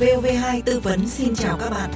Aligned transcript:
Vv2 0.00 0.62
tư 0.64 0.80
vấn 0.80 1.08
xin 1.08 1.34
chào 1.34 1.58
các 1.58 1.70
bạn. 1.70 1.90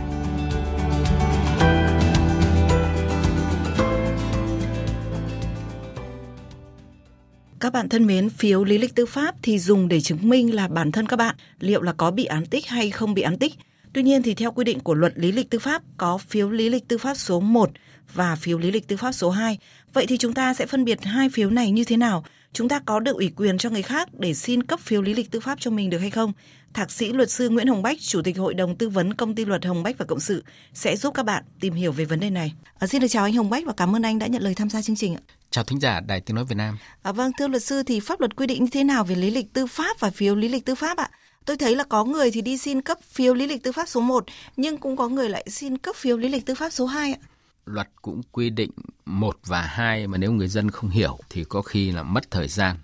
Các 7.61 7.73
bạn 7.73 7.89
thân 7.89 8.07
mến, 8.07 8.31
phiếu 8.31 8.65
lý 8.65 8.79
lịch 8.79 8.95
tư 8.95 9.07
pháp 9.07 9.35
thì 9.43 9.59
dùng 9.59 9.89
để 9.89 10.01
chứng 10.01 10.29
minh 10.29 10.55
là 10.55 10.69
bản 10.69 10.93
thân 10.93 11.07
các 11.07 11.17
bạn 11.17 11.37
liệu 11.59 11.83
là 11.83 11.93
có 11.93 12.11
bị 12.11 12.25
án 12.25 12.47
tích 12.47 12.67
hay 12.67 12.91
không 12.91 13.15
bị 13.15 13.23
án 13.23 13.39
tích. 13.39 13.55
Tuy 13.93 14.03
nhiên 14.03 14.23
thì 14.23 14.35
theo 14.35 14.53
quy 14.53 14.65
định 14.65 14.81
của 14.81 14.95
luật 14.95 15.13
lý 15.17 15.33
lịch 15.33 15.51
tư 15.51 15.59
pháp 15.59 15.83
có 15.97 16.19
phiếu 16.19 16.51
lý 16.51 16.69
lịch 16.69 16.89
tư 16.89 16.99
pháp 16.99 17.15
số 17.15 17.41
1 17.41 17.71
và 18.15 18.37
phiếu 18.37 18.59
lý 18.59 18.71
lịch 18.71 18.89
tư 18.89 18.97
pháp 18.97 19.13
số 19.13 19.31
2. 19.31 19.59
Vậy 19.93 20.07
thì 20.07 20.17
chúng 20.17 20.35
ta 20.35 20.55
sẽ 20.55 20.67
phân 20.67 20.85
biệt 20.85 21.05
hai 21.05 21.29
phiếu 21.29 21.51
này 21.51 21.71
như 21.71 21.85
thế 21.85 21.97
nào? 21.97 22.25
Chúng 22.53 22.69
ta 22.69 22.79
có 22.79 23.01
được 23.01 23.17
ủy 23.17 23.33
quyền 23.37 23.59
cho 23.59 23.71
người 23.71 23.83
khác 23.83 24.09
để 24.19 24.35
xin 24.35 24.63
cấp 24.63 24.81
phiếu 24.81 25.03
lý 25.03 25.15
lịch 25.15 25.31
tư 25.31 25.41
pháp 25.41 25.61
cho 25.61 25.71
mình 25.71 25.91
được 25.91 25.99
hay 25.99 26.11
không? 26.11 26.33
Thạc 26.75 26.91
sĩ 26.91 27.13
luật 27.13 27.31
sư 27.31 27.49
Nguyễn 27.49 27.67
Hồng 27.67 27.83
Bách, 27.83 28.01
Chủ 28.01 28.23
tịch 28.23 28.39
Hội 28.39 28.55
đồng 28.55 28.77
Tư 28.77 28.89
vấn 28.89 29.15
Công 29.15 29.35
ty 29.35 29.45
Luật 29.45 29.65
Hồng 29.65 29.83
Bách 29.83 29.99
và 29.99 30.05
Cộng 30.05 30.21
sự 30.21 30.45
sẽ 30.75 30.97
giúp 30.97 31.15
các 31.15 31.23
bạn 31.23 31.45
tìm 31.61 31.75
hiểu 31.75 31.93
về 31.93 32.05
vấn 32.05 32.21
đề 32.21 32.31
này. 32.31 32.53
À, 32.79 32.87
xin 32.87 33.01
được 33.01 33.09
chào 33.09 33.25
anh 33.25 33.33
Hồng 33.35 33.51
Bách 33.51 33.65
và 33.67 33.73
cảm 33.77 33.97
ơn 33.97 34.03
anh 34.03 34.19
đã 34.19 34.27
nhận 34.27 34.43
lời 34.43 34.55
tham 34.55 34.71
gia 34.71 34.83
chương 34.83 34.97
trình. 34.97 35.17
Chào 35.51 35.65
thính 35.65 35.81
giả 35.81 36.01
Đài 36.01 36.21
Tiếng 36.21 36.35
Nói 36.35 36.45
Việt 36.45 36.57
Nam. 36.57 36.79
À, 37.03 37.13
vâng, 37.13 37.33
thưa 37.39 37.49
luật 37.49 37.63
sư 37.63 37.83
thì 37.83 38.01
pháp 38.01 38.21
luật 38.21 38.37
quy 38.37 38.47
định 38.47 38.65
như 38.65 38.71
thế 38.73 38.85
nào 38.85 39.05
về 39.05 39.15
lý 39.15 39.31
lịch 39.31 39.53
tư 39.53 39.67
pháp 39.67 40.01
và 40.01 40.11
phiếu 40.11 40.37
lý 40.37 40.49
lịch 40.49 40.65
tư 40.65 40.75
pháp 40.75 40.97
ạ? 40.99 41.11
Tôi 41.45 41.57
thấy 41.57 41.77
là 41.77 41.85
có 41.85 42.05
người 42.05 42.31
thì 42.31 42.41
đi 42.41 42.59
xin 42.59 42.83
cấp 42.83 42.99
phiếu 43.03 43.35
lý 43.35 43.47
lịch 43.47 43.63
tư 43.63 43.73
pháp 43.73 43.89
số 43.89 44.01
1 44.01 44.25
nhưng 44.57 44.77
cũng 44.77 44.97
có 44.97 45.09
người 45.09 45.29
lại 45.29 45.47
xin 45.51 45.79
cấp 45.79 45.97
phiếu 45.97 46.17
lý 46.17 46.29
lịch 46.29 46.47
tư 46.47 46.55
pháp 46.55 46.71
số 46.71 46.87
2 46.87 47.13
ạ 47.13 47.19
luật 47.67 47.89
cũng 48.03 48.23
quy 48.33 48.51
định 48.51 48.71
một 49.05 49.39
và 49.47 49.63
hai 49.63 50.07
mà 50.07 50.19
nếu 50.19 50.33
người 50.33 50.49
dân 50.49 50.71
không 50.71 50.91
hiểu 50.91 51.19
thì 51.31 51.45
có 51.45 51.63
khi 51.63 51.91
là 51.91 52.03
mất 52.03 52.31
thời 52.31 52.49
gian 52.49 52.77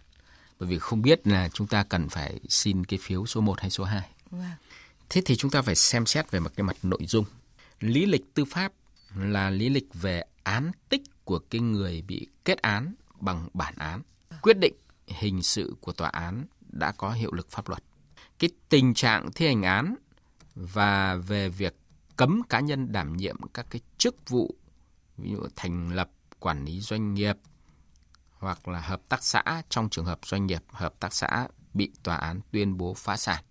bởi 0.59 0.69
vì 0.69 0.79
không 0.79 1.03
biết 1.03 1.27
là 1.27 1.49
chúng 1.49 1.67
ta 1.67 1.85
cần 1.85 2.09
phải 2.09 2.41
xin 2.49 2.85
cái 2.85 2.99
phiếu 3.03 3.27
số 3.27 3.41
1 3.41 3.61
hay 3.61 3.71
số 3.71 3.85
2. 3.85 4.01
Wow. 4.01 4.39
Vâng. 4.39 4.51
Thế 5.09 5.23
thì 5.25 5.37
chúng 5.37 5.51
ta 5.51 5.63
phải 5.63 5.75
xem 5.75 6.07
xét 6.07 6.31
về 6.31 6.41
một 6.41 6.51
cái 6.57 6.65
mặt 6.65 6.77
nội 6.83 7.07
dung. 7.07 7.25
Lý 7.81 8.07
lịch 8.07 8.35
tư 8.35 8.45
pháp 8.45 8.73
là 9.15 9.51
lý 9.51 9.69
lịch 9.69 9.89
về 9.95 10.23
án 10.43 10.73
tích 10.89 11.03
của 11.25 11.39
cái 11.39 11.61
người 11.61 12.03
bị 12.03 12.27
kết 12.45 12.59
án 12.59 12.95
bằng 13.21 13.49
bản 13.55 13.75
án. 13.77 14.03
Quyết 14.43 14.59
định 14.59 14.75
hình 15.07 15.43
sự 15.43 15.77
của 15.81 15.93
tòa 15.93 16.09
án 16.09 16.45
đã 16.61 16.93
có 16.93 17.13
hiệu 17.13 17.33
lực 17.33 17.51
pháp 17.51 17.69
luật. 17.69 17.83
Cái 18.39 18.51
tình 18.69 18.95
trạng 18.95 19.33
thi 19.33 19.47
hành 19.47 19.63
án 19.63 19.95
và 20.55 21.15
về 21.15 21.49
việc 21.49 21.77
cấm 22.17 22.43
cá 22.49 22.61
nhân 22.61 22.93
đảm 22.93 23.17
nhiệm 23.17 23.37
các 23.55 23.67
cái 23.71 23.81
chức 23.99 24.29
vụ 24.29 24.55
ví 25.19 25.31
dụ 25.31 25.39
thành 25.57 25.95
lập 25.95 26.11
quản 26.41 26.65
lý 26.65 26.81
doanh 26.81 27.15
nghiệp 27.15 27.37
hoặc 28.39 28.69
là 28.69 28.81
hợp 28.81 29.01
tác 29.09 29.25
xã 29.25 29.63
trong 29.69 29.89
trường 29.89 30.05
hợp 30.05 30.19
doanh 30.25 30.47
nghiệp 30.47 30.63
hợp 30.69 30.95
tác 31.01 31.13
xã 31.13 31.49
bị 31.75 31.91
tòa 32.03 32.17
án 32.17 32.41
tuyên 32.51 32.77
bố 32.77 32.95
phá 32.95 33.17
sản. 33.17 33.45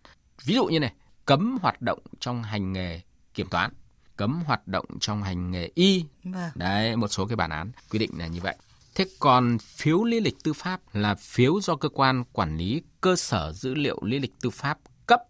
Ví 0.46 0.54
dụ 0.56 0.66
như 0.66 0.80
này, 0.80 0.94
cấm 1.26 1.58
hoạt 1.62 1.82
động 1.82 2.00
trong 2.20 2.44
hành 2.44 2.74
nghề 2.74 3.02
kiểm 3.34 3.48
toán, 3.48 3.74
cấm 4.16 4.44
hoạt 4.46 4.68
động 4.68 4.86
trong 5.00 5.24
hành 5.24 5.52
nghề 5.52 5.72
y. 5.76 6.06
Vâng. 6.24 6.52
Đấy, 6.56 6.96
một 6.96 7.08
số 7.08 7.26
cái 7.26 7.36
bản 7.36 7.50
án 7.50 7.72
quy 7.90 8.00
định 8.00 8.12
là 8.18 8.28
như 8.28 8.40
vậy. 8.42 8.56
Thế 8.96 9.06
còn 9.20 9.58
phiếu 9.60 10.04
lý 10.04 10.20
lịch 10.20 10.44
tư 10.44 10.54
pháp 10.54 10.82
là 10.94 11.16
phiếu 11.16 11.62
do 11.62 11.76
cơ 11.76 11.90
quan 11.90 12.24
quản 12.34 12.58
lý 12.58 12.82
cơ 13.02 13.16
sở 13.16 13.54
dữ 13.54 13.76
liệu 13.76 14.00
lý 14.04 14.20
lịch 14.20 14.34
tư 14.42 14.50
pháp 14.50 14.80
cấp 15.06 15.22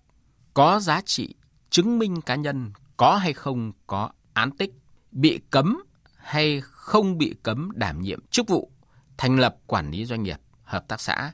có 0.53 0.79
giá 0.79 1.01
trị 1.01 1.35
chứng 1.69 1.99
minh 1.99 2.21
cá 2.21 2.35
nhân 2.35 2.71
có 2.97 3.15
hay 3.15 3.33
không 3.33 3.71
có 3.87 4.09
án 4.33 4.51
tích 4.51 4.71
bị 5.11 5.39
cấm 5.51 5.83
hay 6.27 6.61
không 6.63 7.17
bị 7.17 7.35
cấm 7.43 7.69
đảm 7.75 8.01
nhiệm 8.01 8.19
chức 8.27 8.47
vụ 8.47 8.71
thành 9.17 9.39
lập 9.39 9.57
quản 9.67 9.91
lý 9.91 10.05
doanh 10.05 10.23
nghiệp, 10.23 10.37
hợp 10.63 10.87
tác 10.87 11.01
xã 11.01 11.31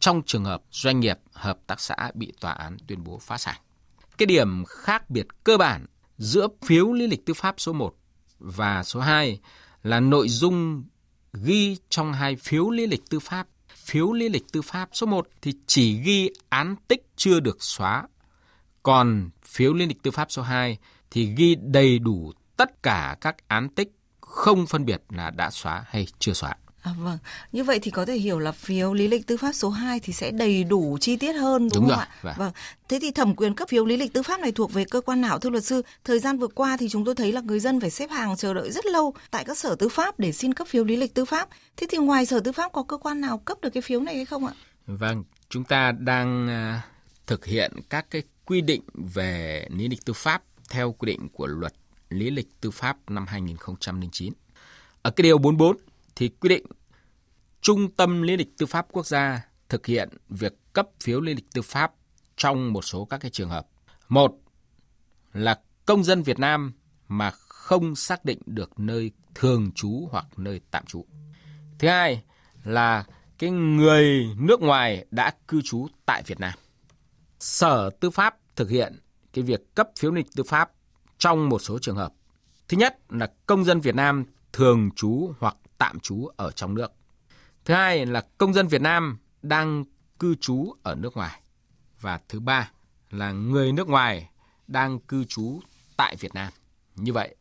trong 0.00 0.22
trường 0.26 0.44
hợp 0.44 0.62
doanh 0.70 1.00
nghiệp, 1.00 1.18
hợp 1.32 1.58
tác 1.66 1.80
xã 1.80 2.10
bị 2.14 2.32
tòa 2.40 2.52
án 2.52 2.76
tuyên 2.86 3.04
bố 3.04 3.18
phá 3.18 3.38
sản. 3.38 3.56
Cái 4.18 4.26
điểm 4.26 4.64
khác 4.64 5.10
biệt 5.10 5.26
cơ 5.44 5.56
bản 5.56 5.86
giữa 6.18 6.48
phiếu 6.64 6.92
lý 6.92 7.06
lịch 7.06 7.26
tư 7.26 7.34
pháp 7.34 7.54
số 7.58 7.72
1 7.72 7.94
và 8.38 8.82
số 8.82 9.00
2 9.00 9.40
là 9.82 10.00
nội 10.00 10.28
dung 10.28 10.84
ghi 11.32 11.76
trong 11.88 12.12
hai 12.12 12.36
phiếu 12.36 12.70
lý 12.70 12.86
lịch 12.86 13.02
tư 13.10 13.18
pháp. 13.18 13.46
Phiếu 13.74 14.12
lý 14.12 14.28
lịch 14.28 14.44
tư 14.52 14.62
pháp 14.62 14.88
số 14.92 15.06
1 15.06 15.28
thì 15.42 15.52
chỉ 15.66 16.00
ghi 16.00 16.30
án 16.48 16.76
tích 16.88 17.06
chưa 17.16 17.40
được 17.40 17.62
xóa. 17.62 18.06
Còn 18.82 19.30
phiếu 19.44 19.74
lý 19.74 19.86
lịch 19.86 20.02
tư 20.02 20.10
pháp 20.10 20.30
số 20.30 20.42
2 20.42 20.78
thì 21.10 21.34
ghi 21.36 21.56
đầy 21.60 21.98
đủ 21.98 22.32
tất 22.56 22.82
cả 22.82 23.16
các 23.20 23.48
án 23.48 23.68
tích 23.68 23.92
không 24.26 24.66
phân 24.66 24.84
biệt 24.84 25.02
là 25.10 25.30
đã 25.30 25.50
xóa 25.50 25.84
hay 25.88 26.06
chưa 26.18 26.32
xóa. 26.32 26.54
À, 26.82 26.94
vâng, 26.98 27.18
như 27.52 27.64
vậy 27.64 27.78
thì 27.82 27.90
có 27.90 28.04
thể 28.04 28.14
hiểu 28.14 28.38
là 28.38 28.52
phiếu 28.52 28.94
lý 28.94 29.08
lịch 29.08 29.26
tư 29.26 29.36
pháp 29.36 29.52
số 29.52 29.70
2 29.70 30.00
thì 30.00 30.12
sẽ 30.12 30.30
đầy 30.30 30.64
đủ 30.64 30.98
chi 31.00 31.16
tiết 31.16 31.32
hơn 31.32 31.62
đúng, 31.62 31.70
đúng 31.74 31.88
không 31.88 31.98
rồi, 31.98 31.98
ạ? 31.98 32.08
Vâng. 32.22 32.34
vâng. 32.38 32.52
Thế 32.88 32.98
thì 33.02 33.10
thẩm 33.10 33.34
quyền 33.34 33.54
cấp 33.54 33.68
phiếu 33.68 33.84
lý 33.84 33.96
lịch 33.96 34.12
tư 34.12 34.22
pháp 34.22 34.40
này 34.40 34.52
thuộc 34.52 34.72
về 34.72 34.84
cơ 34.84 35.00
quan 35.00 35.20
nào 35.20 35.38
thưa 35.38 35.50
luật 35.50 35.64
sư? 35.64 35.82
Thời 36.04 36.18
gian 36.18 36.38
vừa 36.38 36.46
qua 36.46 36.76
thì 36.76 36.88
chúng 36.88 37.04
tôi 37.04 37.14
thấy 37.14 37.32
là 37.32 37.40
người 37.40 37.60
dân 37.60 37.80
phải 37.80 37.90
xếp 37.90 38.10
hàng 38.10 38.36
chờ 38.36 38.54
đợi 38.54 38.70
rất 38.70 38.86
lâu 38.86 39.14
tại 39.30 39.44
các 39.44 39.58
sở 39.58 39.74
tư 39.74 39.88
pháp 39.88 40.18
để 40.18 40.32
xin 40.32 40.54
cấp 40.54 40.68
phiếu 40.68 40.84
lý 40.84 40.96
lịch 40.96 41.14
tư 41.14 41.24
pháp. 41.24 41.48
Thế 41.76 41.86
thì 41.90 41.98
ngoài 41.98 42.26
sở 42.26 42.40
tư 42.40 42.52
pháp 42.52 42.72
có 42.72 42.82
cơ 42.82 42.96
quan 42.96 43.20
nào 43.20 43.38
cấp 43.38 43.58
được 43.62 43.70
cái 43.70 43.82
phiếu 43.82 44.00
này 44.00 44.16
hay 44.16 44.24
không 44.24 44.46
ạ? 44.46 44.52
Vâng, 44.86 45.24
chúng 45.48 45.64
ta 45.64 45.92
đang 45.92 46.48
à, 46.48 46.82
thực 47.26 47.44
hiện 47.44 47.72
các 47.90 48.06
cái 48.10 48.22
quy 48.44 48.60
định 48.60 48.82
về 49.14 49.66
lý 49.70 49.88
lịch 49.88 50.04
tư 50.04 50.12
pháp 50.12 50.42
theo 50.70 50.92
quy 50.92 51.06
định 51.06 51.28
của 51.32 51.46
luật 51.46 51.72
lý 52.14 52.30
lịch 52.30 52.60
tư 52.60 52.70
pháp 52.70 53.10
năm 53.10 53.26
2009. 53.26 54.32
Ở 55.02 55.10
cái 55.10 55.22
điều 55.22 55.38
44 55.38 55.76
thì 56.16 56.28
quy 56.28 56.48
định 56.48 56.66
Trung 57.64 57.90
tâm 57.90 58.22
lý 58.22 58.36
lịch 58.36 58.58
tư 58.58 58.66
pháp 58.66 58.86
quốc 58.92 59.06
gia 59.06 59.46
thực 59.68 59.86
hiện 59.86 60.08
việc 60.28 60.52
cấp 60.72 60.88
phiếu 61.00 61.20
lý 61.20 61.34
lịch 61.34 61.52
tư 61.52 61.62
pháp 61.62 61.92
trong 62.36 62.72
một 62.72 62.82
số 62.82 63.04
các 63.04 63.18
cái 63.18 63.30
trường 63.30 63.48
hợp. 63.48 63.66
Một 64.08 64.34
là 65.32 65.60
công 65.86 66.04
dân 66.04 66.22
Việt 66.22 66.38
Nam 66.38 66.72
mà 67.08 67.30
không 67.30 67.96
xác 67.96 68.24
định 68.24 68.38
được 68.46 68.78
nơi 68.78 69.10
thường 69.34 69.72
trú 69.74 70.08
hoặc 70.10 70.26
nơi 70.36 70.60
tạm 70.70 70.86
trú. 70.86 71.04
Thứ 71.78 71.88
hai 71.88 72.22
là 72.64 73.04
cái 73.38 73.50
người 73.50 74.28
nước 74.36 74.60
ngoài 74.60 75.06
đã 75.10 75.34
cư 75.48 75.60
trú 75.64 75.86
tại 76.06 76.22
Việt 76.26 76.40
Nam. 76.40 76.54
Sở 77.38 77.90
Tư 78.00 78.10
pháp 78.10 78.36
thực 78.56 78.70
hiện 78.70 78.98
cái 79.32 79.44
việc 79.44 79.74
cấp 79.74 79.88
phiếu 79.98 80.10
lý 80.10 80.16
lịch 80.16 80.34
tư 80.36 80.42
pháp 80.42 80.70
trong 81.24 81.48
một 81.48 81.58
số 81.58 81.78
trường 81.78 81.96
hợp. 81.96 82.12
Thứ 82.68 82.76
nhất 82.76 82.98
là 83.08 83.32
công 83.46 83.64
dân 83.64 83.80
Việt 83.80 83.94
Nam 83.94 84.24
thường 84.52 84.90
trú 84.96 85.32
hoặc 85.38 85.56
tạm 85.78 86.00
trú 86.00 86.26
ở 86.36 86.50
trong 86.50 86.74
nước. 86.74 86.92
Thứ 87.64 87.74
hai 87.74 88.06
là 88.06 88.24
công 88.38 88.54
dân 88.54 88.68
Việt 88.68 88.80
Nam 88.80 89.18
đang 89.42 89.84
cư 90.18 90.34
trú 90.34 90.72
ở 90.82 90.94
nước 90.94 91.16
ngoài. 91.16 91.40
Và 92.00 92.20
thứ 92.28 92.40
ba 92.40 92.70
là 93.10 93.32
người 93.32 93.72
nước 93.72 93.88
ngoài 93.88 94.30
đang 94.66 95.00
cư 95.00 95.24
trú 95.24 95.60
tại 95.96 96.16
Việt 96.16 96.34
Nam. 96.34 96.52
Như 96.96 97.12
vậy, 97.12 97.34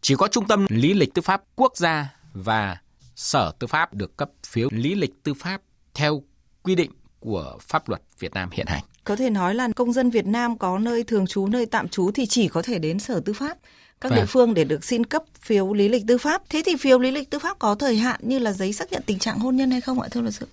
chỉ 0.00 0.14
có 0.16 0.28
Trung 0.28 0.46
tâm 0.46 0.66
Lý 0.68 0.94
lịch 0.94 1.14
Tư 1.14 1.22
pháp 1.22 1.42
Quốc 1.56 1.76
gia 1.76 2.14
và 2.32 2.78
Sở 3.14 3.52
Tư 3.58 3.66
pháp 3.66 3.94
được 3.94 4.16
cấp 4.16 4.30
phiếu 4.46 4.68
lý 4.72 4.94
lịch 4.94 5.22
tư 5.22 5.34
pháp 5.34 5.62
theo 5.94 6.22
quy 6.62 6.74
định 6.74 6.90
của 7.20 7.58
pháp 7.60 7.88
luật 7.88 8.02
Việt 8.18 8.34
Nam 8.34 8.50
hiện 8.52 8.66
hành. 8.66 8.84
Có 9.04 9.16
thể 9.16 9.30
nói 9.30 9.54
là 9.54 9.68
công 9.76 9.92
dân 9.92 10.10
Việt 10.10 10.26
Nam 10.26 10.58
có 10.58 10.78
nơi 10.78 11.04
thường 11.04 11.26
trú, 11.26 11.46
nơi 11.46 11.66
tạm 11.66 11.88
trú 11.88 12.10
thì 12.10 12.26
chỉ 12.26 12.48
có 12.48 12.62
thể 12.62 12.78
đến 12.78 12.98
Sở 12.98 13.20
Tư 13.20 13.32
pháp 13.32 13.58
các 14.02 14.08
vâng. 14.08 14.16
địa 14.16 14.26
phương 14.26 14.54
để 14.54 14.64
được 14.64 14.84
xin 14.84 15.06
cấp 15.06 15.22
phiếu 15.40 15.72
lý 15.72 15.88
lịch 15.88 16.04
tư 16.08 16.18
pháp. 16.18 16.42
Thế 16.48 16.62
thì 16.66 16.76
phiếu 16.76 16.98
lý 16.98 17.10
lịch 17.10 17.30
tư 17.30 17.38
pháp 17.38 17.58
có 17.58 17.74
thời 17.74 17.96
hạn 17.96 18.20
như 18.22 18.38
là 18.38 18.52
giấy 18.52 18.72
xác 18.72 18.92
nhận 18.92 19.02
tình 19.06 19.18
trạng 19.18 19.38
hôn 19.38 19.56
nhân 19.56 19.70
hay 19.70 19.80
không 19.80 20.00
ạ 20.00 20.08
thưa 20.10 20.20
luật 20.20 20.34
sư? 20.34 20.46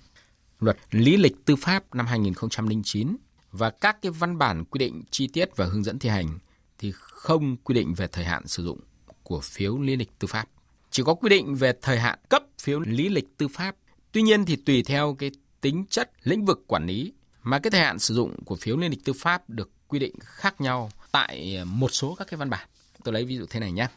Luật 0.60 0.76
lý 0.90 1.16
lịch 1.16 1.44
tư 1.44 1.56
pháp 1.56 1.94
năm 1.94 2.06
2009 2.06 3.16
và 3.52 3.70
các 3.70 4.02
cái 4.02 4.12
văn 4.12 4.38
bản 4.38 4.64
quy 4.64 4.78
định 4.78 5.02
chi 5.10 5.26
tiết 5.26 5.56
và 5.56 5.66
hướng 5.66 5.84
dẫn 5.84 5.98
thi 5.98 6.08
hành 6.08 6.38
thì 6.78 6.92
không 6.96 7.56
quy 7.56 7.74
định 7.74 7.94
về 7.94 8.06
thời 8.12 8.24
hạn 8.24 8.46
sử 8.46 8.64
dụng 8.64 8.80
của 9.22 9.40
phiếu 9.40 9.78
lý 9.78 9.96
lịch 9.96 10.18
tư 10.18 10.28
pháp. 10.28 10.44
Chỉ 10.90 11.02
có 11.02 11.14
quy 11.14 11.28
định 11.28 11.54
về 11.54 11.72
thời 11.82 11.98
hạn 11.98 12.18
cấp 12.28 12.42
phiếu 12.62 12.80
lý 12.80 13.08
lịch 13.08 13.36
tư 13.38 13.48
pháp. 13.48 13.76
Tuy 14.12 14.22
nhiên 14.22 14.44
thì 14.44 14.56
tùy 14.56 14.82
theo 14.82 15.16
cái 15.18 15.30
tính 15.60 15.84
chất 15.90 16.10
lĩnh 16.22 16.44
vực 16.44 16.64
quản 16.66 16.86
lý 16.86 17.12
mà 17.42 17.58
cái 17.58 17.70
thời 17.70 17.80
hạn 17.80 17.98
sử 17.98 18.14
dụng 18.14 18.44
của 18.44 18.56
phiếu 18.56 18.76
lý 18.76 18.88
lịch 18.88 19.04
tư 19.04 19.12
pháp 19.12 19.50
được 19.50 19.70
quy 19.88 19.98
định 19.98 20.14
khác 20.20 20.60
nhau 20.60 20.90
tại 21.12 21.56
ờ, 21.56 21.64
một 21.64 21.88
số 21.88 22.14
các 22.14 22.28
cái 22.30 22.38
văn 22.38 22.50
bản. 22.50 22.68
Tôi 23.04 23.14
lấy 23.14 23.24
ví 23.24 23.36
dụ 23.36 23.46
thế 23.50 23.60
này 23.60 23.72
nhé. 23.72 23.88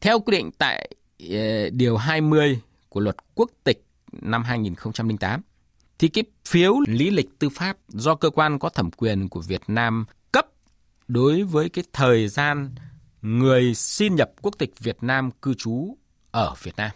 Theo 0.00 0.20
quy 0.20 0.36
định 0.36 0.50
tại 0.58 0.90
ờ, 1.30 1.70
điều 1.70 1.96
20 1.96 2.60
của 2.88 3.00
luật 3.00 3.16
quốc 3.34 3.50
tịch 3.64 3.84
năm 4.12 4.44
2008 4.44 5.40
thì 5.98 6.08
cái 6.08 6.24
phiếu 6.44 6.74
lý 6.86 7.10
lịch 7.10 7.38
tư 7.38 7.48
pháp 7.48 7.76
do 7.88 8.14
cơ 8.14 8.30
quan 8.30 8.58
có 8.58 8.68
thẩm 8.68 8.90
quyền 8.90 9.28
của 9.28 9.40
Việt 9.40 9.62
Nam 9.66 10.04
cấp 10.32 10.46
đối 11.08 11.42
với 11.42 11.68
cái 11.68 11.84
thời 11.92 12.28
gian 12.28 12.74
người 13.22 13.74
xin 13.74 14.14
nhập 14.14 14.30
quốc 14.42 14.54
tịch 14.58 14.78
Việt 14.78 14.96
Nam 15.00 15.30
cư 15.30 15.54
trú 15.54 15.96
ở 16.30 16.54
Việt 16.62 16.76
Nam. 16.76 16.90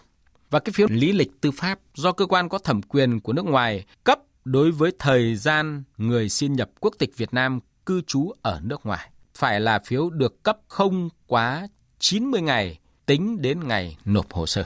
Và 0.51 0.59
cái 0.59 0.73
phiếu 0.73 0.87
lý 0.91 1.13
lịch 1.13 1.41
tư 1.41 1.51
pháp 1.51 1.79
do 1.95 2.13
cơ 2.13 2.27
quan 2.27 2.49
có 2.49 2.59
thẩm 2.59 2.83
quyền 2.83 3.21
của 3.21 3.33
nước 3.33 3.45
ngoài 3.45 3.85
cấp 4.05 4.19
đối 4.45 4.71
với 4.71 4.93
thời 4.99 5.37
gian 5.37 5.83
người 5.97 6.29
xin 6.29 6.53
nhập 6.53 6.71
quốc 6.81 6.95
tịch 6.99 7.17
Việt 7.17 7.35
Nam 7.35 7.61
cư 7.87 8.01
trú 8.07 8.33
ở 8.43 8.61
nước 8.65 8.87
ngoài 8.87 9.11
phải 9.35 9.61
là 9.61 9.79
phiếu 9.79 10.11
được 10.11 10.43
cấp 10.43 10.59
không 10.69 11.09
quá 11.27 11.69
90 11.99 12.41
ngày 12.41 12.79
tính 13.07 13.43
đến 13.43 13.69
ngày 13.69 13.97
nộp 14.05 14.33
hồ 14.33 14.47
sơ. 14.47 14.65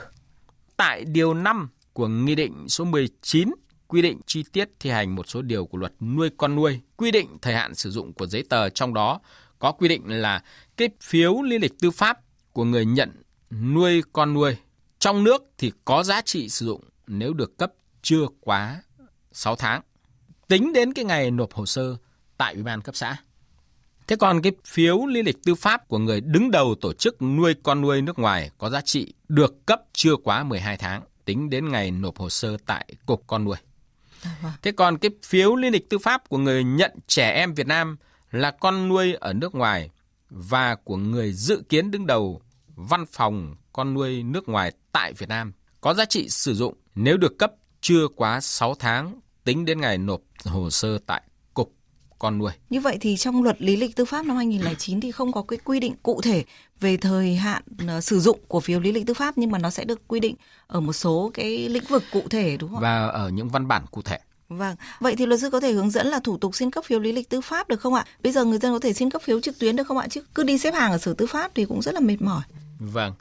Tại 0.76 1.04
điều 1.04 1.34
5 1.34 1.68
của 1.92 2.08
Nghị 2.08 2.34
định 2.34 2.68
số 2.68 2.84
19 2.84 3.50
quy 3.86 4.02
định 4.02 4.20
chi 4.26 4.44
tiết 4.52 4.68
thi 4.80 4.90
hành 4.90 5.14
một 5.14 5.28
số 5.28 5.42
điều 5.42 5.66
của 5.66 5.78
luật 5.78 5.92
nuôi 6.00 6.30
con 6.36 6.54
nuôi, 6.54 6.80
quy 6.96 7.10
định 7.10 7.38
thời 7.42 7.54
hạn 7.54 7.74
sử 7.74 7.90
dụng 7.90 8.12
của 8.12 8.26
giấy 8.26 8.44
tờ 8.48 8.68
trong 8.68 8.94
đó 8.94 9.20
có 9.58 9.72
quy 9.72 9.88
định 9.88 10.02
là 10.08 10.42
cái 10.76 10.88
phiếu 11.00 11.42
lý 11.42 11.58
lịch 11.58 11.78
tư 11.80 11.90
pháp 11.90 12.18
của 12.52 12.64
người 12.64 12.84
nhận 12.84 13.10
nuôi 13.50 14.02
con 14.12 14.34
nuôi 14.34 14.56
trong 14.98 15.24
nước 15.24 15.42
thì 15.58 15.72
có 15.84 16.02
giá 16.02 16.20
trị 16.20 16.48
sử 16.48 16.66
dụng 16.66 16.84
nếu 17.06 17.32
được 17.32 17.58
cấp 17.58 17.72
chưa 18.02 18.26
quá 18.40 18.82
6 19.34 19.56
tháng. 19.56 19.82
Tính 20.48 20.72
đến 20.72 20.92
cái 20.92 21.04
ngày 21.04 21.30
nộp 21.30 21.52
hồ 21.52 21.66
sơ 21.66 21.96
tại 22.36 22.54
Ủy 22.54 22.62
ban 22.62 22.80
cấp 22.80 22.96
xã. 22.96 23.16
Thế 24.06 24.16
còn 24.16 24.42
cái 24.42 24.52
phiếu 24.64 25.06
lý 25.06 25.22
lịch 25.22 25.44
tư 25.44 25.54
pháp 25.54 25.88
của 25.88 25.98
người 25.98 26.20
đứng 26.20 26.50
đầu 26.50 26.74
tổ 26.80 26.92
chức 26.92 27.22
nuôi 27.22 27.54
con 27.62 27.80
nuôi 27.80 28.02
nước 28.02 28.18
ngoài 28.18 28.50
có 28.58 28.70
giá 28.70 28.80
trị 28.80 29.12
được 29.28 29.66
cấp 29.66 29.82
chưa 29.92 30.16
quá 30.16 30.42
12 30.42 30.76
tháng, 30.76 31.02
tính 31.24 31.50
đến 31.50 31.68
ngày 31.68 31.90
nộp 31.90 32.18
hồ 32.18 32.30
sơ 32.30 32.56
tại 32.66 32.94
Cục 33.06 33.24
Con 33.26 33.44
nuôi. 33.44 33.56
À, 34.22 34.36
vâng. 34.42 34.52
Thế 34.62 34.72
còn 34.72 34.98
cái 34.98 35.10
phiếu 35.24 35.56
lý 35.56 35.70
lịch 35.70 35.90
tư 35.90 35.98
pháp 35.98 36.28
của 36.28 36.38
người 36.38 36.64
nhận 36.64 36.92
trẻ 37.06 37.30
em 37.30 37.54
Việt 37.54 37.66
Nam 37.66 37.96
là 38.30 38.50
con 38.50 38.88
nuôi 38.88 39.14
ở 39.14 39.32
nước 39.32 39.54
ngoài 39.54 39.90
và 40.30 40.74
của 40.74 40.96
người 40.96 41.32
dự 41.32 41.62
kiến 41.68 41.90
đứng 41.90 42.06
đầu 42.06 42.40
văn 42.66 43.04
phòng 43.12 43.54
con 43.72 43.94
nuôi 43.94 44.22
nước 44.22 44.48
ngoài 44.48 44.72
tại 44.92 45.12
Việt 45.12 45.28
Nam 45.28 45.52
có 45.80 45.94
giá 45.94 46.04
trị 46.04 46.28
sử 46.28 46.54
dụng 46.54 46.74
nếu 46.94 47.16
được 47.16 47.38
cấp 47.38 47.52
chưa 47.80 48.08
quá 48.16 48.40
6 48.40 48.74
tháng 48.74 49.20
tính 49.44 49.64
đến 49.64 49.80
ngày 49.80 49.98
nộp 49.98 50.20
hồ 50.44 50.70
sơ 50.70 50.98
tại 51.06 51.22
cục 51.54 51.74
con 52.18 52.38
nuôi. 52.38 52.52
Như 52.70 52.80
vậy 52.80 52.98
thì 53.00 53.16
trong 53.16 53.42
luật 53.42 53.62
lý 53.62 53.76
lịch 53.76 53.96
tư 53.96 54.04
pháp 54.04 54.26
năm 54.26 54.36
2009 54.36 55.00
thì 55.00 55.10
không 55.10 55.32
có 55.32 55.42
cái 55.42 55.58
quy 55.64 55.80
định 55.80 55.94
cụ 56.02 56.20
thể 56.20 56.44
về 56.80 56.96
thời 56.96 57.36
hạn 57.36 57.62
ờ, 57.88 58.00
sử 58.00 58.20
dụng 58.20 58.38
của 58.48 58.60
phiếu 58.60 58.80
lý 58.80 58.92
lịch 58.92 59.06
tư 59.06 59.14
pháp 59.14 59.38
nhưng 59.38 59.50
mà 59.50 59.58
nó 59.58 59.70
sẽ 59.70 59.84
được 59.84 60.08
quy 60.08 60.20
định 60.20 60.36
ở 60.66 60.80
một 60.80 60.92
số 60.92 61.30
cái 61.34 61.68
lĩnh 61.68 61.84
vực 61.88 62.02
cụ 62.12 62.22
thể 62.30 62.56
đúng 62.56 62.70
không? 62.70 62.80
Và 62.80 63.06
ở 63.06 63.28
những 63.28 63.48
văn 63.48 63.68
bản 63.68 63.84
cụ 63.90 64.02
thể. 64.02 64.18
Vâng, 64.48 64.76
vậy 65.00 65.16
thì 65.16 65.26
luật 65.26 65.40
sư 65.40 65.50
có 65.50 65.60
thể 65.60 65.72
hướng 65.72 65.90
dẫn 65.90 66.06
là 66.06 66.20
thủ 66.20 66.38
tục 66.38 66.54
xin 66.54 66.70
cấp 66.70 66.84
phiếu 66.84 67.00
lý 67.00 67.12
lịch 67.12 67.28
tư 67.28 67.40
pháp 67.40 67.68
được 67.68 67.80
không 67.80 67.94
ạ? 67.94 68.04
Bây 68.22 68.32
giờ 68.32 68.44
người 68.44 68.58
dân 68.58 68.72
có 68.72 68.78
thể 68.78 68.92
xin 68.92 69.10
cấp 69.10 69.22
phiếu 69.22 69.40
trực 69.40 69.58
tuyến 69.58 69.76
được 69.76 69.86
không 69.86 69.98
ạ? 69.98 70.06
Chứ 70.10 70.20
cứ 70.34 70.42
đi 70.42 70.58
xếp 70.58 70.74
hàng 70.74 70.92
ở 70.92 70.98
sở 70.98 71.14
tư 71.14 71.26
pháp 71.26 71.52
thì 71.54 71.64
cũng 71.64 71.82
rất 71.82 71.94
là 71.94 72.00
mệt 72.00 72.22
mỏi. 72.22 72.42
Vâng, 72.78 73.14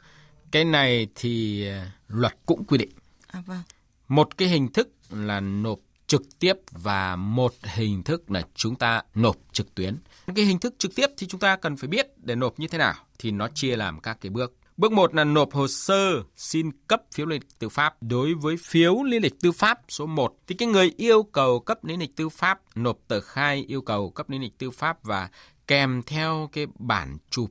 cái 0.50 0.64
này 0.64 1.08
thì 1.14 1.66
ờ, 1.68 1.86
luật 2.08 2.36
cũng 2.46 2.64
quy 2.64 2.78
định. 2.78 2.90
À 3.26 3.42
vâng. 3.46 3.62
Một 4.08 4.38
cái 4.38 4.48
hình 4.48 4.72
thức 4.72 4.88
là 5.10 5.40
nộp 5.40 5.78
trực 6.06 6.22
tiếp 6.38 6.54
và 6.70 7.16
một 7.16 7.54
hình 7.62 8.02
thức 8.02 8.30
là 8.30 8.42
chúng 8.54 8.76
ta 8.76 9.02
nộp 9.14 9.36
trực 9.52 9.74
tuyến. 9.74 9.98
Cái 10.34 10.44
hình 10.44 10.58
thức 10.58 10.74
trực 10.78 10.94
tiếp 10.94 11.06
thì 11.16 11.26
chúng 11.26 11.40
ta 11.40 11.56
cần 11.56 11.76
phải 11.76 11.88
biết 11.88 12.06
để 12.16 12.34
nộp 12.34 12.58
như 12.58 12.68
thế 12.68 12.78
nào 12.78 12.94
thì 13.18 13.30
nó 13.30 13.48
chia 13.54 13.76
làm 13.76 14.00
các 14.00 14.18
cái 14.20 14.30
bước. 14.30 14.52
Bước 14.76 14.92
1 14.92 15.14
là 15.14 15.24
nộp 15.24 15.52
hồ 15.52 15.68
sơ 15.68 16.22
xin 16.36 16.70
cấp 16.86 17.02
phiếu 17.14 17.26
lý 17.26 17.34
lịch 17.36 17.58
tư 17.58 17.68
pháp. 17.68 18.02
Đối 18.02 18.34
với 18.34 18.56
phiếu 18.56 19.02
lý 19.02 19.18
lịch 19.18 19.40
tư 19.40 19.52
pháp 19.52 19.80
số 19.88 20.06
1 20.06 20.36
thì 20.46 20.54
cái 20.54 20.68
người 20.68 20.94
yêu 20.96 21.22
cầu 21.22 21.60
cấp 21.60 21.84
lý 21.84 21.96
lịch 21.96 22.16
tư 22.16 22.28
pháp 22.28 22.60
nộp 22.74 22.98
tờ 23.08 23.20
khai 23.20 23.64
yêu 23.68 23.82
cầu 23.82 24.10
cấp 24.10 24.30
lý 24.30 24.38
lịch 24.38 24.58
tư 24.58 24.70
pháp 24.70 25.04
và 25.04 25.30
kèm 25.66 26.02
theo 26.06 26.48
cái 26.52 26.66
bản 26.78 27.16
chụp 27.30 27.50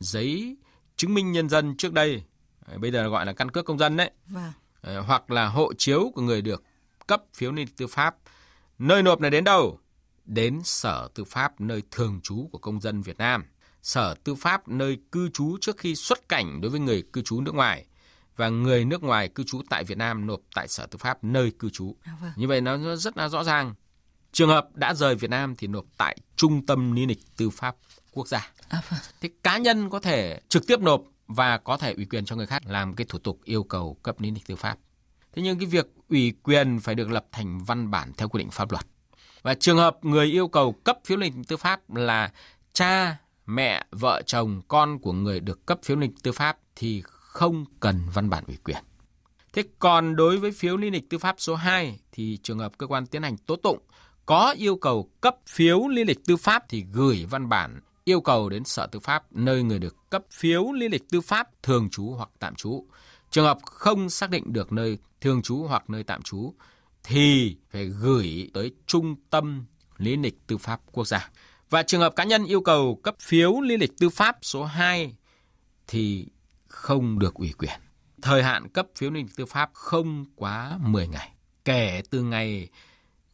giấy 0.00 0.56
chứng 0.96 1.14
minh 1.14 1.32
nhân 1.32 1.48
dân 1.48 1.76
trước 1.76 1.92
đây, 1.92 2.22
bây 2.76 2.90
giờ 2.90 3.08
gọi 3.08 3.26
là 3.26 3.32
căn 3.32 3.50
cước 3.50 3.64
công 3.64 3.78
dân 3.78 3.96
đấy. 3.96 4.10
Vâng. 4.26 4.52
Hoặc 5.06 5.30
là 5.30 5.48
hộ 5.48 5.72
chiếu 5.78 6.10
của 6.14 6.22
người 6.22 6.42
được 6.42 6.62
cấp 7.06 7.22
phiếu 7.34 7.52
lý 7.52 7.64
lịch 7.64 7.76
tư 7.76 7.86
pháp. 7.86 8.16
Nơi 8.78 9.02
nộp 9.02 9.20
này 9.20 9.30
đến 9.30 9.44
đâu? 9.44 9.78
Đến 10.24 10.60
Sở 10.64 11.08
Tư 11.14 11.24
pháp 11.24 11.60
nơi 11.60 11.82
thường 11.90 12.20
trú 12.22 12.48
của 12.52 12.58
công 12.58 12.80
dân 12.80 13.02
Việt 13.02 13.18
Nam. 13.18 13.44
Sở 13.82 14.14
Tư 14.24 14.34
pháp 14.34 14.68
nơi 14.68 14.98
cư 15.12 15.28
trú 15.28 15.58
trước 15.60 15.76
khi 15.78 15.94
xuất 15.94 16.28
cảnh 16.28 16.60
đối 16.60 16.70
với 16.70 16.80
người 16.80 17.02
cư 17.12 17.22
trú 17.22 17.40
nước 17.40 17.54
ngoài 17.54 17.86
và 18.36 18.48
người 18.48 18.84
nước 18.84 19.02
ngoài 19.02 19.28
cư 19.28 19.44
trú 19.44 19.62
tại 19.70 19.84
Việt 19.84 19.98
Nam 19.98 20.26
nộp 20.26 20.40
tại 20.54 20.68
Sở 20.68 20.86
Tư 20.86 20.98
pháp 20.98 21.24
nơi 21.24 21.52
cư 21.58 21.70
trú. 21.70 21.96
À, 22.02 22.12
vâng. 22.20 22.32
Như 22.36 22.48
vậy 22.48 22.60
nó 22.60 22.96
rất 22.96 23.16
là 23.16 23.28
rõ 23.28 23.44
ràng. 23.44 23.74
Trường 24.32 24.48
hợp 24.48 24.68
đã 24.74 24.94
rời 24.94 25.14
Việt 25.14 25.30
Nam 25.30 25.56
thì 25.56 25.66
nộp 25.66 25.84
tại 25.96 26.16
Trung 26.36 26.66
tâm 26.66 26.92
Lý 26.92 27.06
lịch 27.06 27.36
Tư 27.36 27.50
pháp 27.50 27.76
Quốc 28.12 28.28
gia. 28.28 28.52
À, 28.68 28.82
vâng. 28.90 29.00
Thế 29.20 29.30
cá 29.42 29.58
nhân 29.58 29.90
có 29.90 30.00
thể 30.00 30.40
trực 30.48 30.66
tiếp 30.66 30.80
nộp 30.80 31.02
và 31.26 31.58
có 31.58 31.76
thể 31.76 31.92
ủy 31.92 32.04
quyền 32.04 32.24
cho 32.24 32.36
người 32.36 32.46
khác 32.46 32.62
làm 32.66 32.94
cái 32.94 33.04
thủ 33.08 33.18
tục 33.18 33.40
yêu 33.44 33.64
cầu 33.64 33.96
cấp 34.02 34.20
lý 34.20 34.30
lịch 34.30 34.46
tư 34.46 34.56
pháp. 34.56 34.78
Thế 35.32 35.42
nhưng 35.42 35.58
cái 35.58 35.66
việc 35.66 35.86
ủy 36.08 36.32
quyền 36.42 36.80
phải 36.80 36.94
được 36.94 37.10
lập 37.10 37.26
thành 37.32 37.64
văn 37.64 37.90
bản 37.90 38.12
theo 38.16 38.28
quy 38.28 38.38
định 38.38 38.50
pháp 38.50 38.70
luật. 38.72 38.86
Và 39.42 39.54
trường 39.54 39.78
hợp 39.78 39.98
người 40.02 40.26
yêu 40.26 40.48
cầu 40.48 40.72
cấp 40.72 40.98
phiếu 41.04 41.18
lý 41.18 41.30
lịch 41.30 41.48
tư 41.48 41.56
pháp 41.56 41.94
là 41.94 42.32
cha, 42.72 43.16
mẹ, 43.46 43.84
vợ 43.90 44.22
chồng, 44.26 44.62
con 44.68 44.98
của 44.98 45.12
người 45.12 45.40
được 45.40 45.66
cấp 45.66 45.78
phiếu 45.82 45.96
lý 45.96 46.06
lịch 46.06 46.22
tư 46.22 46.32
pháp 46.32 46.58
thì 46.76 47.02
không 47.04 47.64
cần 47.80 48.00
văn 48.14 48.30
bản 48.30 48.44
ủy 48.46 48.56
quyền. 48.64 48.84
Thế 49.52 49.62
còn 49.78 50.16
đối 50.16 50.36
với 50.38 50.52
phiếu 50.52 50.76
lý 50.76 50.90
lịch 50.90 51.10
tư 51.10 51.18
pháp 51.18 51.34
số 51.38 51.54
2 51.54 51.98
thì 52.12 52.38
trường 52.42 52.58
hợp 52.58 52.78
cơ 52.78 52.86
quan 52.86 53.06
tiến 53.06 53.22
hành 53.22 53.36
tố 53.36 53.56
tụng 53.56 53.78
có 54.26 54.54
yêu 54.58 54.76
cầu 54.76 55.10
cấp 55.20 55.36
phiếu 55.46 55.88
lý 55.88 56.04
lịch 56.04 56.24
tư 56.26 56.36
pháp 56.36 56.64
thì 56.68 56.84
gửi 56.92 57.26
văn 57.30 57.48
bản 57.48 57.80
yêu 58.04 58.20
cầu 58.20 58.48
đến 58.48 58.64
Sở 58.64 58.86
Tư 58.86 59.00
pháp 59.00 59.32
nơi 59.32 59.62
người 59.62 59.78
được 59.78 60.10
cấp 60.10 60.22
phiếu 60.30 60.72
lý 60.72 60.88
lịch 60.88 61.08
tư 61.10 61.20
pháp 61.20 61.62
thường 61.62 61.88
trú 61.90 62.10
hoặc 62.10 62.28
tạm 62.38 62.54
trú. 62.54 62.86
Trường 63.32 63.44
hợp 63.44 63.58
không 63.64 64.10
xác 64.10 64.30
định 64.30 64.52
được 64.52 64.72
nơi 64.72 64.98
thường 65.20 65.42
trú 65.42 65.56
hoặc 65.56 65.90
nơi 65.90 66.04
tạm 66.04 66.22
trú 66.22 66.54
thì 67.04 67.56
phải 67.70 67.86
gửi 67.86 68.50
tới 68.54 68.72
Trung 68.86 69.16
tâm 69.30 69.64
Lý 69.96 70.16
lịch 70.16 70.46
Tư 70.46 70.58
pháp 70.58 70.80
Quốc 70.92 71.06
gia. 71.06 71.30
Và 71.70 71.82
trường 71.82 72.00
hợp 72.00 72.16
cá 72.16 72.24
nhân 72.24 72.44
yêu 72.44 72.60
cầu 72.60 73.00
cấp 73.02 73.14
phiếu 73.20 73.60
lý 73.60 73.76
lịch 73.76 73.98
tư 73.98 74.08
pháp 74.08 74.36
số 74.42 74.64
2 74.64 75.16
thì 75.86 76.26
không 76.68 77.18
được 77.18 77.34
ủy 77.34 77.52
quyền. 77.58 77.80
Thời 78.22 78.42
hạn 78.42 78.68
cấp 78.68 78.86
phiếu 78.96 79.10
lý 79.10 79.22
lịch 79.22 79.36
tư 79.36 79.46
pháp 79.46 79.70
không 79.72 80.24
quá 80.36 80.78
10 80.80 81.08
ngày, 81.08 81.32
kể 81.64 82.02
từ 82.10 82.22
ngày 82.22 82.68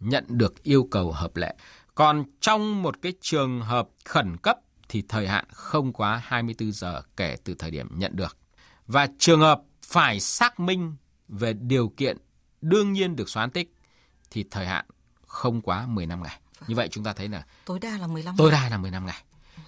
nhận 0.00 0.24
được 0.28 0.62
yêu 0.62 0.88
cầu 0.90 1.12
hợp 1.12 1.36
lệ. 1.36 1.54
Còn 1.94 2.24
trong 2.40 2.82
một 2.82 3.02
cái 3.02 3.12
trường 3.20 3.60
hợp 3.60 3.88
khẩn 4.04 4.36
cấp 4.36 4.58
thì 4.88 5.02
thời 5.08 5.28
hạn 5.28 5.44
không 5.52 5.92
quá 5.92 6.22
24 6.24 6.72
giờ 6.72 7.02
kể 7.16 7.36
từ 7.44 7.54
thời 7.54 7.70
điểm 7.70 7.88
nhận 7.98 8.16
được. 8.16 8.36
Và 8.86 9.08
trường 9.18 9.40
hợp 9.40 9.62
phải 9.88 10.20
xác 10.20 10.60
minh 10.60 10.96
về 11.28 11.52
điều 11.52 11.88
kiện 11.88 12.16
đương 12.60 12.92
nhiên 12.92 13.16
được 13.16 13.28
xóa 13.28 13.48
tích 13.54 13.74
thì 14.30 14.44
thời 14.50 14.66
hạn 14.66 14.84
không 15.26 15.60
quá 15.60 15.86
15 15.86 16.22
ngày. 16.22 16.40
Như 16.66 16.74
vậy 16.74 16.88
chúng 16.88 17.04
ta 17.04 17.12
thấy 17.12 17.28
là 17.28 17.46
tối 17.64 17.78
đa 17.78 17.98
là 17.98 18.06
15 18.06 18.34
Tối 18.38 18.50
đa 18.50 18.68
là 18.68 18.78
15 18.78 19.06
ngày. 19.06 19.22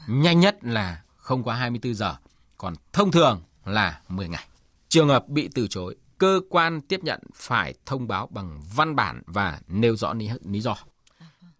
Nhanh 0.09 0.41
nhất 0.41 0.59
là 0.63 1.03
không 1.17 1.43
quá 1.43 1.57
24 1.57 1.95
giờ, 1.95 2.17
còn 2.57 2.75
thông 2.93 3.11
thường 3.11 3.43
là 3.65 4.01
10 4.09 4.29
ngày. 4.29 4.47
Trường 4.89 5.09
hợp 5.09 5.29
bị 5.29 5.49
từ 5.55 5.67
chối, 5.69 5.97
cơ 6.19 6.41
quan 6.51 6.81
tiếp 6.81 7.01
nhận 7.03 7.21
phải 7.35 7.75
thông 7.87 8.09
báo 8.09 8.27
bằng 8.27 8.63
văn 8.75 8.97
bản 8.97 9.23
và 9.27 9.61
nêu 9.67 9.97
rõ 9.97 10.15
lý 10.45 10.61
do. 10.61 10.77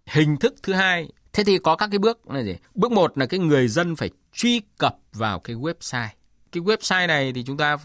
Hình 0.07 0.37
thức 0.37 0.55
thứ 0.63 0.73
hai, 0.73 1.09
thế 1.33 1.45
thì 1.45 1.59
có 1.59 1.77
các 1.77 1.89
cái 1.91 1.99
bước 1.99 2.31
là 2.31 2.43
gì? 2.43 2.57
Bước 2.75 2.93
một 2.93 3.19
là 3.19 3.27
cái 3.27 3.41
người 3.41 3.69
dân 3.69 3.97
phải 3.97 4.11
truy 4.33 4.61
cập 4.79 4.97
vào 5.13 5.41
cái 5.41 5.57
website. 5.57 6.09
Cái 6.53 6.63
website 6.63 7.07
này 7.07 7.33
thì 7.33 7.45
chúng 7.45 7.57
ta 7.57 7.77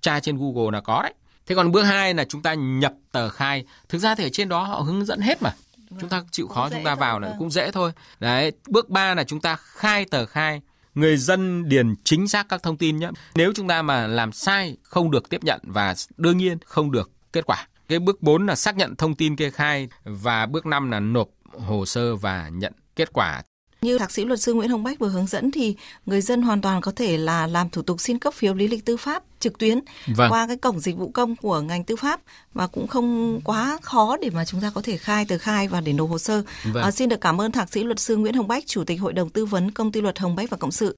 tra 0.00 0.20
trên 0.20 0.38
Google 0.38 0.72
là 0.72 0.80
có 0.80 1.02
đấy. 1.02 1.14
Thế 1.46 1.54
còn 1.54 1.72
bước 1.72 1.82
hai 1.82 2.14
là 2.14 2.24
chúng 2.24 2.42
ta 2.42 2.54
nhập 2.54 2.92
tờ 3.12 3.28
khai. 3.28 3.64
Thực 3.88 3.98
ra 3.98 4.14
thì 4.14 4.24
ở 4.24 4.30
trên 4.32 4.48
đó 4.48 4.62
họ 4.62 4.80
hướng 4.80 5.04
dẫn 5.04 5.20
hết 5.20 5.42
mà. 5.42 5.54
Vâng. 5.90 6.00
Chúng 6.00 6.08
ta 6.08 6.22
chịu 6.30 6.48
khó 6.48 6.70
chúng 6.70 6.84
ta 6.84 6.94
vào 6.94 7.20
là 7.20 7.28
vâng. 7.28 7.38
cũng 7.38 7.50
dễ 7.50 7.70
thôi. 7.70 7.92
Đấy, 8.20 8.52
bước 8.68 8.88
ba 8.88 9.14
là 9.14 9.24
chúng 9.24 9.40
ta 9.40 9.56
khai 9.56 10.04
tờ 10.04 10.26
khai 10.26 10.60
người 10.98 11.16
dân 11.16 11.68
điền 11.68 11.94
chính 12.04 12.28
xác 12.28 12.48
các 12.48 12.62
thông 12.62 12.76
tin 12.76 12.96
nhé. 12.96 13.08
Nếu 13.34 13.52
chúng 13.54 13.68
ta 13.68 13.82
mà 13.82 14.06
làm 14.06 14.32
sai 14.32 14.76
không 14.82 15.10
được 15.10 15.28
tiếp 15.28 15.44
nhận 15.44 15.60
và 15.64 15.94
đương 16.16 16.38
nhiên 16.38 16.58
không 16.64 16.92
được 16.92 17.10
kết 17.32 17.46
quả. 17.46 17.68
Cái 17.88 17.98
bước 17.98 18.22
4 18.22 18.46
là 18.46 18.54
xác 18.54 18.76
nhận 18.76 18.96
thông 18.96 19.14
tin 19.14 19.36
kê 19.36 19.50
khai 19.50 19.88
và 20.04 20.46
bước 20.46 20.66
5 20.66 20.90
là 20.90 21.00
nộp 21.00 21.28
hồ 21.52 21.86
sơ 21.86 22.16
và 22.16 22.48
nhận 22.48 22.72
kết 22.96 23.12
quả. 23.12 23.42
Như 23.80 23.98
thạc 23.98 24.10
sĩ 24.10 24.24
luật 24.24 24.40
sư 24.40 24.54
Nguyễn 24.54 24.70
Hồng 24.70 24.82
Bách 24.82 24.98
vừa 24.98 25.08
hướng 25.08 25.26
dẫn 25.26 25.50
thì 25.50 25.76
người 26.06 26.20
dân 26.20 26.42
hoàn 26.42 26.60
toàn 26.60 26.80
có 26.80 26.92
thể 26.96 27.16
là 27.16 27.46
làm 27.46 27.70
thủ 27.70 27.82
tục 27.82 28.00
xin 28.00 28.18
cấp 28.18 28.34
phiếu 28.34 28.54
lý 28.54 28.68
lịch 28.68 28.84
tư 28.84 28.96
pháp 28.96 29.22
trực 29.40 29.58
tuyến 29.58 29.78
vâng. 30.06 30.30
qua 30.30 30.46
cái 30.46 30.56
cổng 30.56 30.80
dịch 30.80 30.96
vụ 30.96 31.10
công 31.10 31.36
của 31.36 31.60
ngành 31.60 31.84
tư 31.84 31.96
pháp 31.96 32.20
và 32.54 32.66
cũng 32.66 32.86
không 32.86 33.40
quá 33.44 33.78
khó 33.82 34.16
để 34.22 34.30
mà 34.30 34.44
chúng 34.44 34.60
ta 34.60 34.70
có 34.74 34.82
thể 34.82 34.96
khai 34.96 35.24
tờ 35.24 35.38
khai 35.38 35.68
và 35.68 35.80
để 35.80 35.92
nộp 35.92 36.10
hồ 36.10 36.18
sơ. 36.18 36.42
Vâng. 36.64 36.82
À, 36.82 36.90
xin 36.90 37.08
được 37.08 37.20
cảm 37.20 37.40
ơn 37.40 37.52
thạc 37.52 37.72
sĩ 37.72 37.84
luật 37.84 38.00
sư 38.00 38.16
Nguyễn 38.16 38.34
Hồng 38.34 38.48
Bách, 38.48 38.66
chủ 38.66 38.84
tịch 38.84 39.00
hội 39.00 39.12
đồng 39.12 39.30
tư 39.30 39.44
vấn 39.44 39.70
công 39.70 39.92
ty 39.92 40.00
luật 40.00 40.18
Hồng 40.18 40.36
Bách 40.36 40.50
và 40.50 40.56
Cộng 40.56 40.72
sự. 40.72 40.96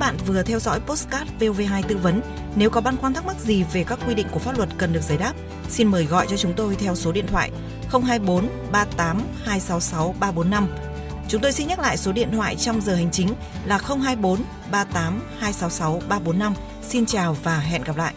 bạn 0.00 0.16
vừa 0.26 0.42
theo 0.42 0.58
dõi 0.58 0.80
postcard 0.80 1.30
VOV2 1.40 1.82
tư 1.88 1.96
vấn. 1.96 2.20
Nếu 2.56 2.70
có 2.70 2.80
băn 2.80 2.96
khoăn 2.96 3.14
thắc 3.14 3.26
mắc 3.26 3.36
gì 3.40 3.64
về 3.72 3.84
các 3.84 3.98
quy 4.06 4.14
định 4.14 4.26
của 4.32 4.38
pháp 4.38 4.56
luật 4.56 4.68
cần 4.78 4.92
được 4.92 5.02
giải 5.02 5.18
đáp, 5.18 5.32
xin 5.68 5.88
mời 5.88 6.04
gọi 6.04 6.26
cho 6.30 6.36
chúng 6.36 6.52
tôi 6.56 6.74
theo 6.74 6.94
số 6.94 7.12
điện 7.12 7.26
thoại 7.26 7.50
024 7.90 8.48
38 8.72 9.22
266 9.44 10.14
345. 10.20 10.89
Chúng 11.30 11.40
tôi 11.40 11.52
xin 11.52 11.68
nhắc 11.68 11.78
lại 11.78 11.96
số 11.96 12.12
điện 12.12 12.28
thoại 12.32 12.56
trong 12.56 12.80
giờ 12.80 12.94
hành 12.94 13.10
chính 13.10 13.28
là 13.66 13.78
024 13.78 14.40
38 14.70 15.22
266 15.38 16.00
345. 16.08 16.54
Xin 16.82 17.06
chào 17.06 17.36
và 17.42 17.58
hẹn 17.58 17.82
gặp 17.82 17.96
lại. 17.96 18.14